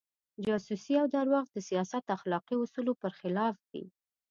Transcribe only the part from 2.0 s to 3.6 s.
اخلاقي اصولو پر خلاف